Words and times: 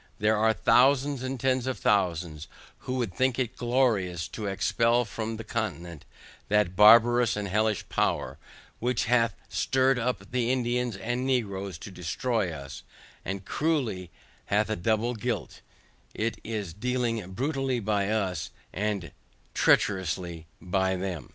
There 0.17 0.35
are 0.35 0.51
thousands, 0.51 1.21
and 1.21 1.39
tens 1.39 1.67
of 1.67 1.77
thousands, 1.77 2.47
who 2.79 2.95
would 2.95 3.13
think 3.13 3.37
it 3.37 3.55
glorious 3.55 4.27
to 4.29 4.47
expel 4.47 5.05
from 5.05 5.37
the 5.37 5.43
continent, 5.43 6.05
that 6.49 6.75
barbarous 6.75 7.35
and 7.37 7.47
hellish 7.47 7.87
power, 7.87 8.39
which 8.79 9.05
hath 9.05 9.35
stirred 9.47 9.99
up 9.99 10.31
the 10.31 10.51
Indians 10.51 10.97
and 10.97 11.27
Negroes 11.27 11.77
to 11.77 11.91
destroy 11.91 12.51
us, 12.51 12.81
the 13.23 13.41
cruelty 13.41 14.09
hath 14.47 14.71
a 14.71 14.75
double 14.75 15.13
guilt, 15.13 15.61
it 16.15 16.39
is 16.43 16.73
dealing 16.73 17.33
brutally 17.33 17.79
by 17.79 18.09
us, 18.09 18.49
and 18.73 19.11
treacherously 19.53 20.47
by 20.59 20.95
them. 20.95 21.29